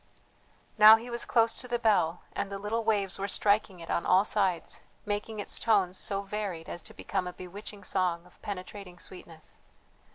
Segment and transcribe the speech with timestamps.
[0.79, 4.03] Now he was close to the bell, and the little waves were striking it on
[4.03, 8.97] all sides, making its tones so varied as to become a bewitching song of penetrating
[8.97, 9.59] sweetness.